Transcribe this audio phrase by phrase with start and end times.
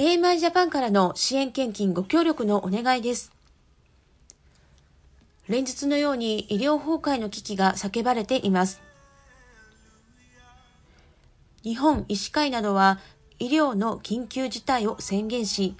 [0.00, 3.32] AMI ジャパンからの支援献金ご協力のお願いです。
[5.48, 8.80] 連日のように医療崩壊の危機が叫ばれています。
[11.64, 13.00] 日本医師会などは
[13.40, 15.74] 医療の緊急事態を宣言し、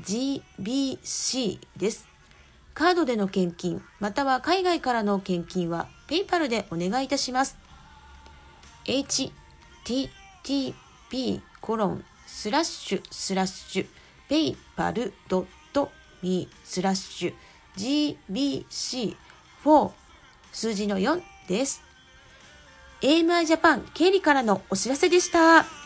[0.00, 2.06] GBC です。
[2.74, 7.58] カードでの献金、または海外からの献金は PayPal でお願いいたします。
[8.84, 9.32] http
[11.60, 13.86] コロンスラッシュスラッシュ
[14.28, 17.34] paypal.me スラッシュ
[19.64, 19.90] gbc4
[20.52, 21.82] 数字の4です。
[23.00, 25.81] AMI ジャパン経理からのお知らせでした。